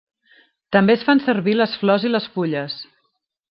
També 0.75 0.95
es 0.99 1.03
fan 1.09 1.21
servir 1.27 1.55
les 1.59 1.77
flors 1.83 2.09
i 2.09 2.13
les 2.17 2.29
fulles. 2.39 2.83